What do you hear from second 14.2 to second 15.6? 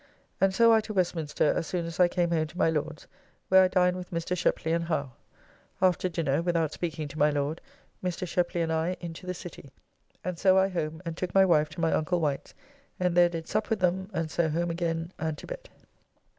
so home again and to